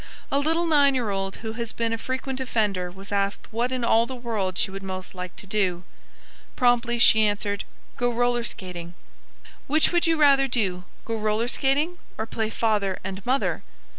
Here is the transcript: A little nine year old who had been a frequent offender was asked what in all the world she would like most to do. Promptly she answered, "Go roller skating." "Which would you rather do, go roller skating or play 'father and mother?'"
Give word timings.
A 0.31 0.39
little 0.39 0.65
nine 0.65 0.95
year 0.95 1.11
old 1.11 1.35
who 1.45 1.53
had 1.53 1.75
been 1.75 1.93
a 1.93 1.97
frequent 1.99 2.39
offender 2.39 2.89
was 2.89 3.11
asked 3.11 3.45
what 3.53 3.71
in 3.71 3.83
all 3.83 4.07
the 4.07 4.15
world 4.15 4.57
she 4.57 4.71
would 4.71 4.81
like 4.81 5.13
most 5.13 5.13
to 5.37 5.45
do. 5.47 5.83
Promptly 6.55 6.97
she 6.97 7.21
answered, 7.27 7.65
"Go 7.97 8.11
roller 8.11 8.43
skating." 8.43 8.95
"Which 9.67 9.91
would 9.91 10.07
you 10.07 10.17
rather 10.17 10.47
do, 10.47 10.85
go 11.05 11.19
roller 11.19 11.47
skating 11.47 11.99
or 12.17 12.25
play 12.25 12.49
'father 12.49 12.97
and 13.03 13.23
mother?'" 13.27 13.61